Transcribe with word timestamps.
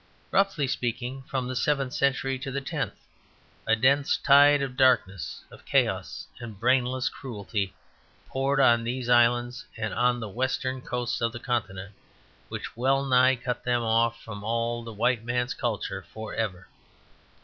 Roughly 0.31 0.65
speaking, 0.65 1.21
from 1.29 1.47
the 1.47 1.55
seventh 1.55 1.93
century 1.93 2.39
to 2.39 2.49
the 2.49 2.59
tenth, 2.59 2.95
a 3.67 3.75
dense 3.75 4.17
tide 4.17 4.63
of 4.63 4.75
darkness, 4.75 5.43
of 5.51 5.63
chaos 5.63 6.25
and 6.39 6.59
brainless 6.59 7.07
cruelty, 7.07 7.75
poured 8.27 8.59
on 8.59 8.83
these 8.83 9.09
islands 9.09 9.63
and 9.77 9.93
on 9.93 10.19
the 10.19 10.27
western 10.27 10.81
coasts 10.81 11.21
of 11.21 11.31
the 11.31 11.39
Continent, 11.39 11.93
which 12.49 12.75
well 12.75 13.05
nigh 13.05 13.35
cut 13.35 13.63
them 13.63 13.83
off 13.83 14.19
from 14.23 14.43
all 14.43 14.83
the 14.83 14.91
white 14.91 15.23
man's 15.23 15.53
culture 15.53 16.01
for 16.11 16.33
ever. 16.33 16.67